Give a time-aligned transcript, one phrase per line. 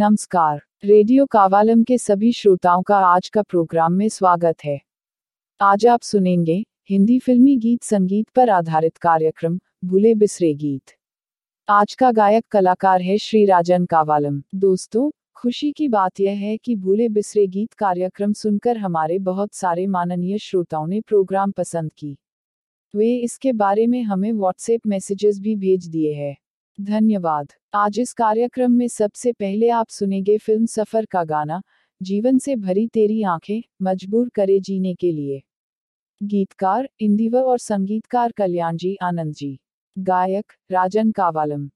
[0.00, 4.80] नमस्कार। रेडियो कावालम के सभी श्रोताओं का आज का प्रोग्राम में स्वागत है।
[5.60, 10.82] आज आप सुनेंगे हिंदी फिल्मी गीत संगीत पर आधारित कार्यक्रम, भूले बिसरे गीत।
[11.68, 16.76] आज का गायक कलाकार है श्री राजन कावालम। दोस्तों, खुशी की बात यह है कि
[16.76, 22.18] भूले बिसरे गीत कार्यक्रम सुनकर हमारे बहुत सारे माननीय श्रोताओं ने प्रोग्राम पसंद की।
[22.96, 26.36] वे इसके बारे में हमें व्हाट्सएप मैसेजेस भी भेज दिए हैं।
[26.80, 31.62] धन्यवाद। आज इस कार्यक्रम में सबसे पहले आप सुनेंगे फ़िल्म सफ़र का गाना,
[32.02, 35.42] जीवन से भरी तेरी आँखें, मजबूर करे जीने के लिए।
[36.22, 39.58] गीतकार इंदिवर और संगीतकार कल्याण जी, आनंद जी।
[39.98, 41.70] गायक, राजन कावालम।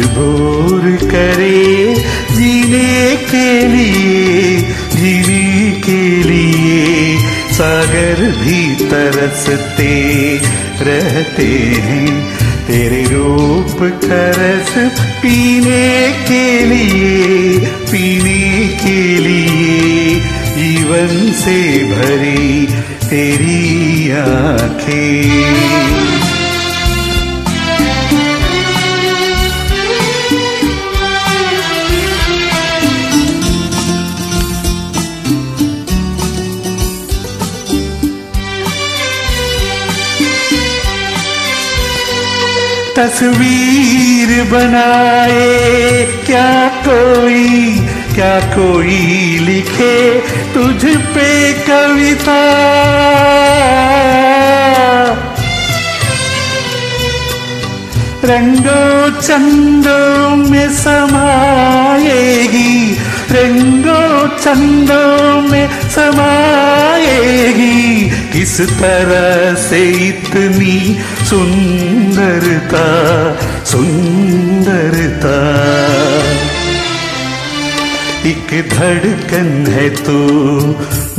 [0.00, 1.94] मजबूर करे
[2.32, 7.18] जीने के लिए, जीने के लिए।
[7.52, 10.40] सागर भी तरसते
[10.80, 20.20] रहते हैं, तेरे रूप का रस पीने के लिए, पीने के लिए।
[20.56, 22.68] जीवन से भरी
[23.08, 26.09] तेरी आँखें।
[43.00, 47.80] तस्वीर बनाए। क्या कोई
[48.14, 50.20] क्या कोई लिखे
[50.54, 52.40] तुझ पे कविता?
[58.24, 62.96] रंगों चंदों में समाएगी,
[63.30, 70.98] रंगों चंदों में समाएगी। किस तरह से इतनी
[71.30, 72.86] सुंदरता
[73.64, 75.36] सुंदरता।
[78.28, 80.28] एक धड़कन है तू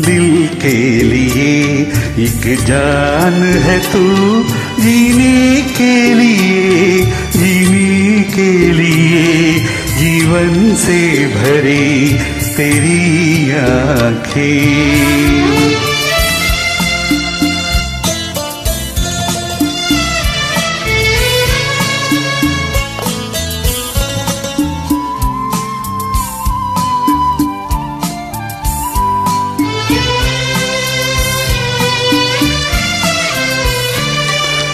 [0.03, 1.87] दिल के लिए,
[2.19, 4.43] एक जान है तू
[4.81, 7.05] जीने के लिए,
[7.37, 9.59] जीने के लिए।
[9.97, 12.19] जीवन से भरी
[12.57, 15.90] तेरी आँखें।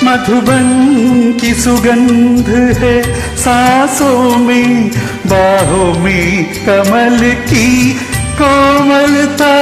[0.07, 3.03] मधुबन की सुगंध है।
[3.38, 4.90] सांसों में,
[5.28, 8.00] बाहों में कमल की
[8.41, 9.53] कोमलता।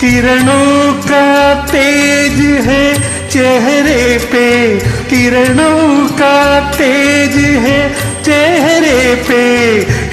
[0.00, 9.44] किरणों का तेज है चेहरे पे। किरणों का तेज है चेहरे पे।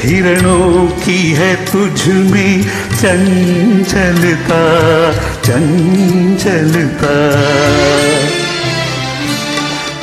[0.02, 2.66] किरणों की है तुझ में
[3.02, 4.64] चंचलता
[5.46, 7.14] चंचलता।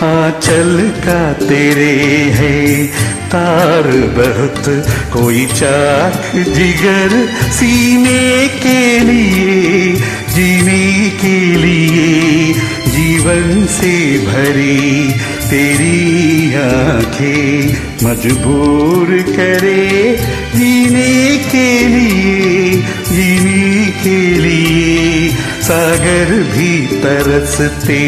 [0.07, 1.93] आंचल का तेरे
[2.33, 2.87] है,
[3.33, 3.83] तार
[4.19, 9.93] बहुत, कोई चाक जिगर सीने के लिए,
[10.35, 12.55] जीने के लिए।
[12.99, 15.13] जीवन से भरी
[15.51, 17.69] तेरी आँखें
[18.05, 20.17] मजबूर करे
[20.57, 22.73] जीने के लिए,
[23.09, 25.29] जीने के लिए।
[25.63, 28.03] सागर भी तरसते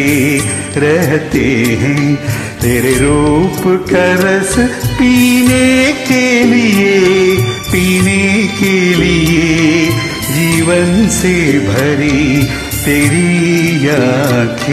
[0.76, 1.46] रहते
[1.81, 2.16] हैं,
[2.62, 4.56] तेरे रूप का रस
[4.87, 7.37] पीने के लिए,
[7.72, 9.88] पीने के लिए।
[10.31, 12.48] जीवन से भरी
[12.84, 14.70] तेरी आँखें।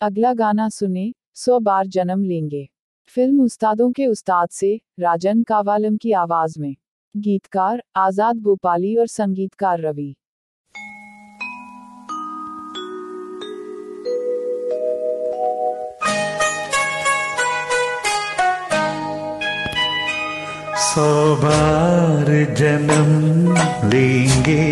[0.00, 2.68] अगला गाना सुने, सौ बार जन्म लेंगे।
[3.08, 6.76] फ़िल्म उस्तादों के उस्ताद से, राजन कावालम की आवाज़ में।
[7.16, 10.16] गीतकार आज़ाद भोपाली और संगीतकार रवि।
[20.86, 22.28] सौ बार
[22.58, 23.08] जन्म
[23.88, 24.66] लेंगे।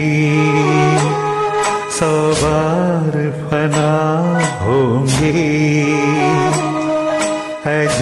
[1.91, 2.13] सौ
[2.43, 3.93] बार फना
[4.65, 5.33] होंगे।
[7.65, 7.99] है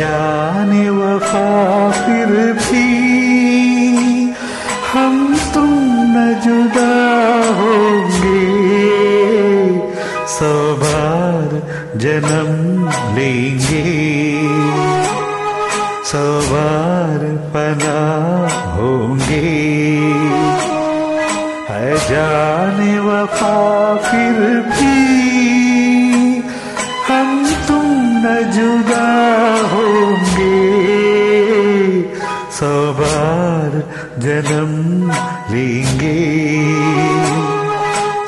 [34.48, 35.10] जन्म
[35.50, 36.16] लेंगे।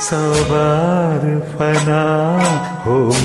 [0.01, 1.23] सवार
[1.53, 2.05] फना
[2.87, 3.24] होंगे।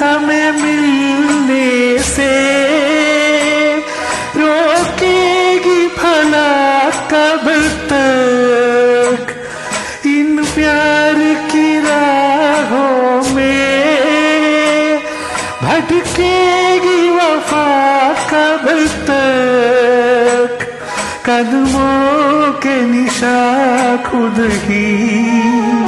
[0.00, 2.34] हमें मिलने से
[4.36, 7.46] रोकेगी भला कब
[7.92, 9.34] तक?
[10.06, 11.14] इन प्यार
[11.52, 14.98] की राहों में
[15.62, 17.68] भटकेगी वफा
[18.32, 18.68] कब
[19.10, 20.66] तक?
[21.26, 23.38] कदमों के निशा
[23.96, 25.85] खुद ही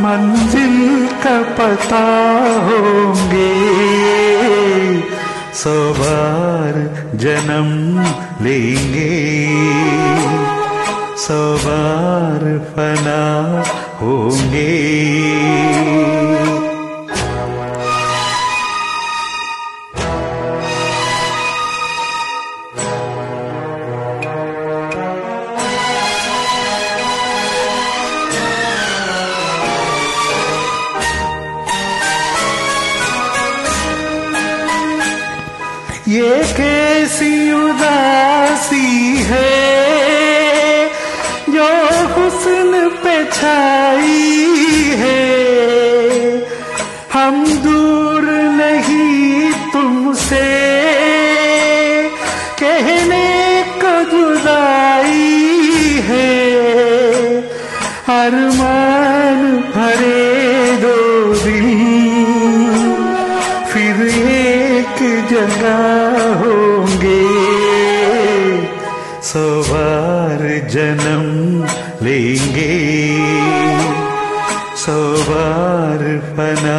[0.00, 2.02] मंजिल का पता
[2.64, 3.52] होंगे।
[5.54, 6.74] सौ बार
[7.14, 8.02] जन्म
[8.44, 9.10] लेंगे।
[11.16, 12.42] सोबार
[12.74, 13.22] फना
[14.00, 14.66] होंगे।
[36.08, 40.88] ये कैसी उदासी है
[41.50, 41.66] जो
[42.14, 44.20] हुस्न पे छाई
[45.00, 45.24] है।
[47.12, 47.75] हम दूर
[69.26, 70.42] सौ बार
[70.72, 71.24] जन्म
[72.06, 72.74] लेंगे
[74.84, 76.04] सौ बार
[76.36, 76.76] फना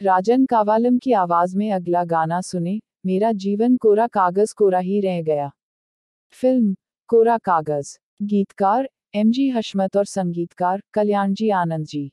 [0.00, 5.22] राजन कावालम की आवाज़ में अगला गाना सुने, मेरा जीवन कोरा कागज़ कोरा ही रह
[5.22, 5.50] गया।
[6.32, 6.74] फ़िल्म,
[7.08, 12.10] कोरा कागज़, गीतकार एम जी हशमत और संगीतकार, कल्याण जी आनंद जी।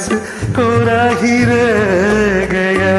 [0.00, 0.08] कागज़
[0.56, 2.96] कोरा ही रह गया।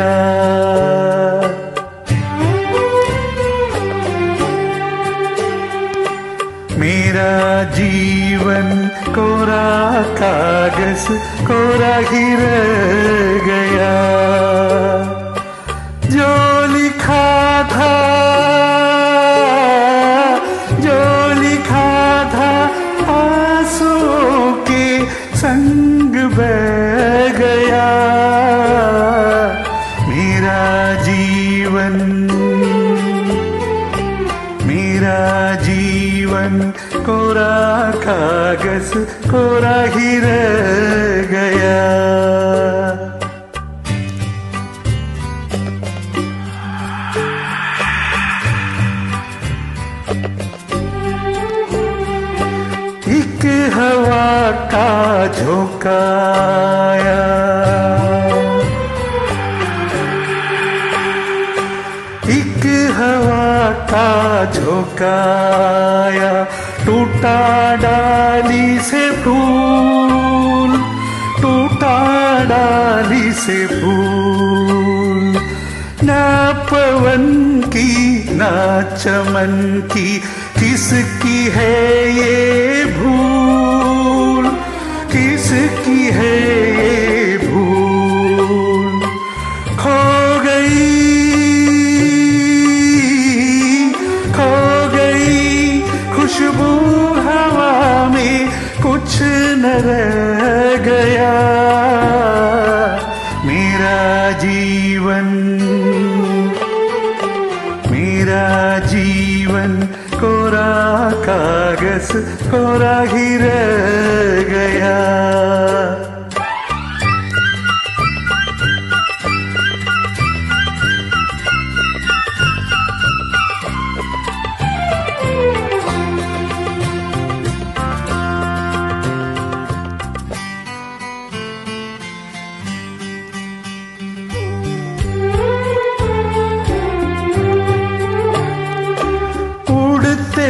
[6.79, 7.33] मेरा
[7.77, 8.67] जीवन
[9.15, 9.67] कोरा
[10.21, 11.07] कागज़
[11.49, 12.70] कोरा ही रह
[64.45, 66.43] झोंकाया,
[66.85, 70.77] टूटा डाली से फूल,
[71.41, 71.97] टूटा
[72.43, 75.41] डाली से फूल।
[76.03, 77.25] ना पवन
[77.67, 80.17] की, ना चमन की,
[80.59, 82.80] किसकी है ये
[99.85, 101.31] रह गया।
[103.45, 103.99] मेरा
[104.39, 105.27] जीवन
[107.91, 108.47] मेरा
[108.87, 109.71] जीवन
[110.21, 110.71] कोरा
[111.25, 112.11] कागज़
[112.51, 113.90] कोरा ही रह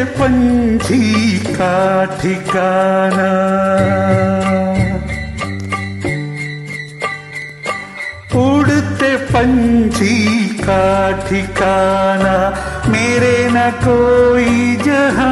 [0.03, 3.29] पंछी का ठिकाना।
[8.41, 10.17] उड़ते पंछी
[10.59, 10.85] का
[11.27, 12.35] ठिकाना,
[12.91, 15.29] मेरे न कोई जहाँ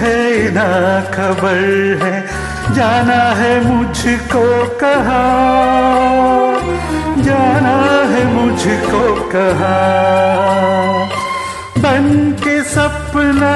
[0.00, 0.68] है, ना
[1.14, 1.62] खबर
[2.02, 2.17] है
[2.78, 5.22] जाना है मुझको कहा?
[7.18, 7.76] जाना
[8.12, 9.78] है मुझको कहा?
[11.78, 13.54] बन के सपना,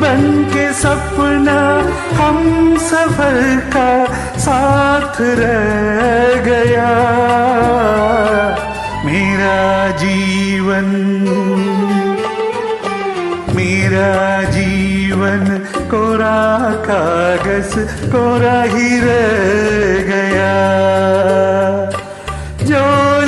[0.00, 1.58] बन के सपना
[2.24, 2.38] हम
[2.78, 4.06] सफ़र का
[4.38, 5.75] साथ रह
[17.56, 20.56] कागज़ कोरा ही रह गया।
[22.62, 22.82] जो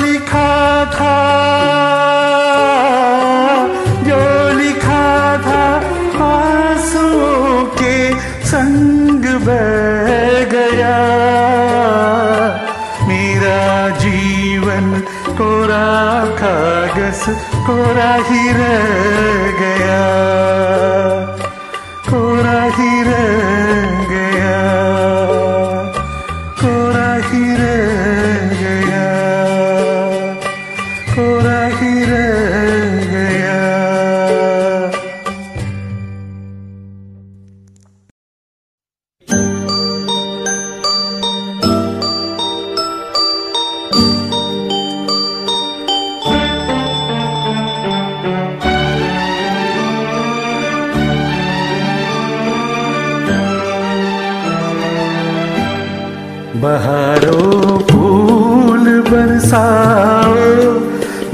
[0.04, 1.16] लिखा था,
[4.08, 4.20] जो
[4.58, 5.08] लिखा
[5.46, 5.64] था,
[6.24, 7.96] आंसुओं के
[8.46, 10.96] संग बह गया।
[13.08, 15.88] मेरा जीवन कोरा
[16.42, 17.26] कागज़
[17.66, 18.88] कोरा ही रह
[19.60, 20.17] गया।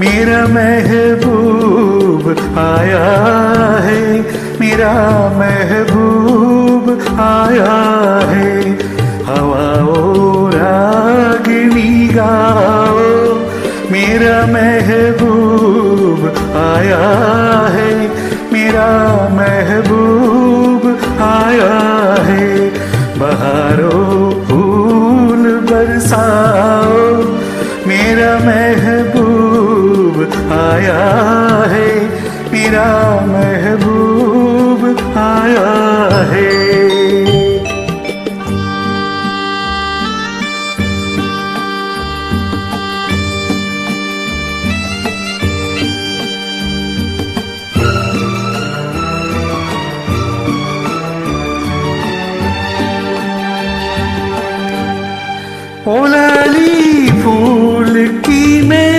[0.04, 2.24] मेरा महबूब
[2.58, 3.04] आया
[3.84, 4.00] है,
[4.60, 4.92] मेरा
[5.38, 7.76] महबूब आया
[8.30, 8.50] है।
[9.28, 9.94] हवाओ
[10.54, 13.06] रागिनी गाओ
[13.92, 16.20] मेरा महबूब
[16.64, 17.06] आया
[17.76, 17.92] है,
[18.52, 18.90] मेरा
[19.32, 20.82] महबूब
[21.30, 21.74] आया
[22.28, 22.48] है।
[23.18, 26.63] बहारों, फूल बरसाओ
[30.74, 31.02] आया
[31.72, 31.88] है
[32.52, 32.86] मेरा
[33.28, 34.82] महबूब
[35.22, 35.68] आया
[36.30, 36.52] है।
[55.94, 57.94] ओलाली फूल
[58.26, 58.93] की मेहंदी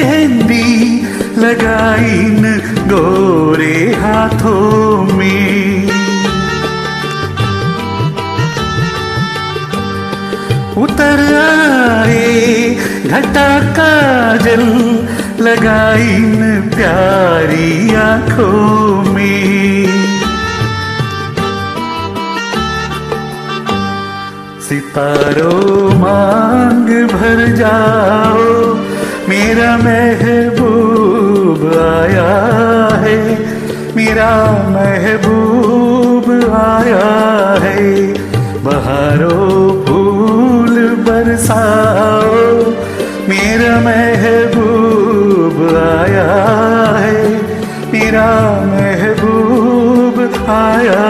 [1.37, 2.43] लगाइन
[2.89, 5.89] गोरे हाथों में।
[10.77, 12.69] उतर आए
[13.07, 13.93] घटा का
[14.37, 14.65] जल
[15.39, 16.41] लगाइन
[16.75, 19.87] प्यारी आँखों में।
[24.61, 28.45] सितारों मांग भर जाओ,
[29.29, 30.04] मेरा मैं
[34.15, 34.35] मेरा
[34.71, 37.07] महबूब आया
[37.63, 37.81] है
[38.63, 39.47] बहारों
[39.85, 42.45] फूल बरसाओ।
[43.29, 46.29] मेरा महबूब आया
[46.99, 47.19] है
[47.91, 48.29] मेरा
[48.71, 50.23] महबूब
[50.55, 51.03] आया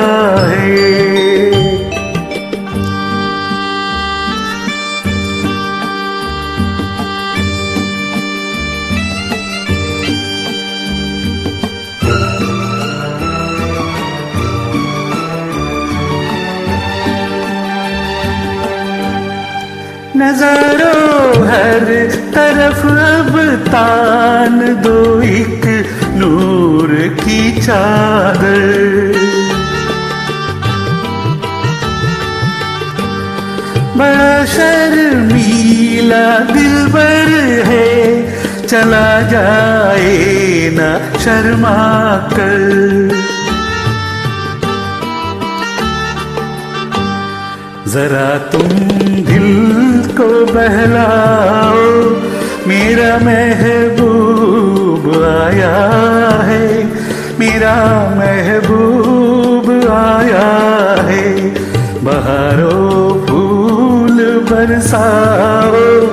[20.17, 20.93] नजारो
[21.45, 21.85] हर
[22.35, 23.33] तरफ़ अब
[23.67, 25.65] तान दो एक
[26.15, 28.63] नूर की चादर।
[33.97, 37.29] बड़ा शर्मीला दिलबर
[37.65, 37.91] है,
[38.67, 41.77] चला जाए ना शर्मा
[42.33, 43.24] कर।
[47.95, 48.69] जरा तुम
[49.25, 52.15] दिल को बहलाओ।
[52.67, 55.75] मेरा महबूब आया
[56.43, 56.91] है।
[57.39, 61.53] मेरा महबूब आया है।
[62.03, 66.07] बहारों फूल बरसाओ।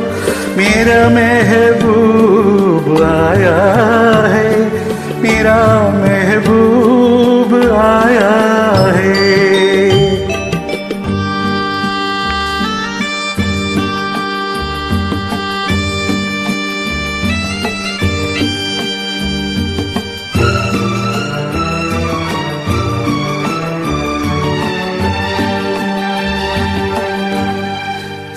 [0.57, 4.73] मेरा महबूब आया है।
[5.23, 8.62] मेरा महबूब आया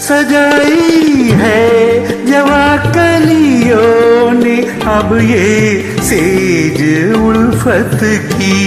[0.05, 2.65] सजाई है जवा
[2.95, 4.55] कलियों ने
[4.91, 5.47] अब ये
[6.01, 6.81] सेज
[7.17, 7.99] उल्फत
[8.33, 8.59] की।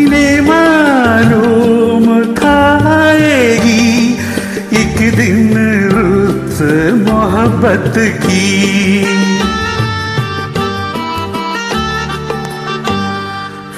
[0.00, 3.86] इन्हें मालूम खाएगी
[4.82, 5.54] एक दिन
[5.92, 6.58] रुत
[7.08, 8.50] मोहब्बत की।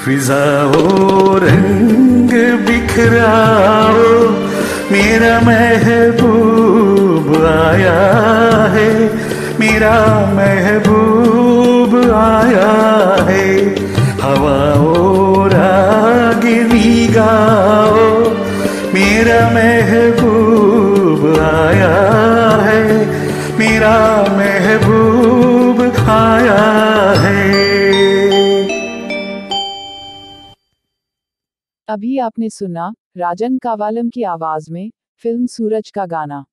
[0.05, 2.31] फिजाओ रंग
[2.65, 4.03] बिखराओ,
[4.91, 7.95] मेरा महबूब आया
[8.75, 8.91] है,
[9.59, 9.95] मेरा
[10.35, 12.69] महबूब आया
[13.29, 13.47] है।
[14.21, 18.05] हवाओ रागिनी गाओ
[18.93, 21.95] मेरा महबूब आया
[22.61, 22.83] है,
[23.59, 23.97] मेरा
[24.37, 26.63] महबूब आया
[31.95, 34.91] अभी आपने सुना, राजन कावालम की आवाज़ में,
[35.23, 36.45] फ़िल्म सूरज का गाना।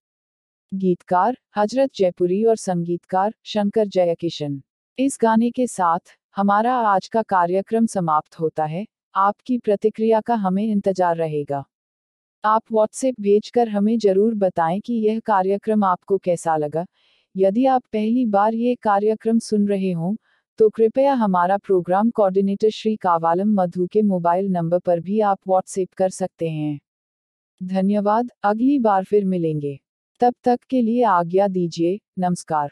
[0.72, 4.62] गीतकार, हज़रत जयपुरी और संगीतकार, शंकर जयकिशन।
[4.98, 5.98] इस गाने के साथ,
[6.36, 11.64] हमारा आज का कार्यक्रम समाप्त होता है, आपकी प्रतिक्रिया का हमें इंतज़ार रहेगा।
[12.44, 16.86] आप व्हाट्सएप भेजकर हमें ज़रूर बताएँ कि यह कार्यक्रम आपको कैसा लगा।
[17.36, 20.14] यदि आप पहली बार ये कार्यक्रम सुन रहे हों
[20.58, 25.88] तो कृपया हमारा प्रोग्राम कोऑर्डिनेटर श्री कावालम मधु के मोबाइल नंबर पर भी आप व्हाट्सएप
[25.92, 26.80] कर सकते हैं।
[27.62, 29.80] धन्यवाद, अगली बार फिर मिलेंगे।
[30.20, 32.70] तब तक के लिए आज्ञा दीजिए, नमस्कार।